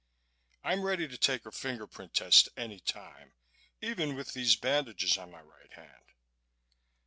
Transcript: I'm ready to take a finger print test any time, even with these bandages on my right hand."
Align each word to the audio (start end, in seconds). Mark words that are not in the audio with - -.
I'm 0.63 0.81
ready 0.81 1.07
to 1.07 1.15
take 1.15 1.45
a 1.45 1.51
finger 1.51 1.85
print 1.85 2.15
test 2.15 2.49
any 2.57 2.79
time, 2.79 3.33
even 3.83 4.15
with 4.15 4.33
these 4.33 4.55
bandages 4.55 5.15
on 5.15 5.29
my 5.29 5.41
right 5.41 5.73
hand." 5.73 6.05